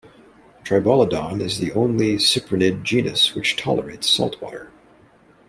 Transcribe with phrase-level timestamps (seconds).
[0.63, 4.71] "Tribolodon" is the only cyprinid genus which tolerates salt water.